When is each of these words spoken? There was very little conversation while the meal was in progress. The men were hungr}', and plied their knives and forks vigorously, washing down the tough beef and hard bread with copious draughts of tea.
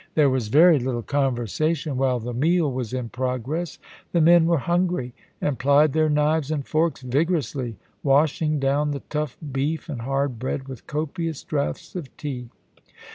There 0.15 0.31
was 0.31 0.47
very 0.47 0.79
little 0.79 1.03
conversation 1.03 1.95
while 1.95 2.19
the 2.19 2.33
meal 2.33 2.71
was 2.71 2.91
in 2.91 3.09
progress. 3.09 3.77
The 4.13 4.19
men 4.19 4.47
were 4.47 4.57
hungr}', 4.57 5.11
and 5.39 5.59
plied 5.59 5.93
their 5.93 6.09
knives 6.09 6.49
and 6.49 6.65
forks 6.67 7.01
vigorously, 7.03 7.77
washing 8.01 8.57
down 8.59 8.89
the 8.93 9.01
tough 9.11 9.37
beef 9.51 9.89
and 9.89 10.01
hard 10.01 10.39
bread 10.39 10.67
with 10.67 10.87
copious 10.87 11.43
draughts 11.43 11.95
of 11.95 12.17
tea. 12.17 12.49